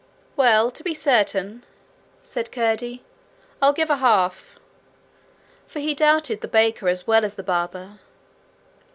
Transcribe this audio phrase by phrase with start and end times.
[0.35, 1.63] 'Well, to be certain,'
[2.23, 3.03] said Curdie,
[3.61, 4.55] 'I'll give a half.'
[5.67, 7.99] For he doubted the baker as well as the barber.